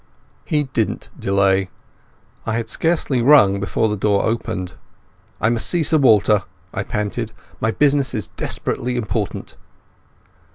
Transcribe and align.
He 0.45 0.63
didn't 0.63 1.11
delay. 1.19 1.69
I 2.47 2.55
had 2.55 2.69
scarcely 2.69 3.21
rung 3.21 3.59
before 3.59 3.87
the 3.87 3.95
door 3.95 4.23
opened. 4.25 4.73
"I 5.39 5.49
must 5.49 5.69
see 5.69 5.83
Sir 5.83 5.99
Walter," 5.99 6.41
I 6.73 6.81
panted. 6.81 7.33
"My 7.59 7.69
business 7.69 8.15
is 8.15 8.29
desperately 8.29 8.95
important." 8.95 9.57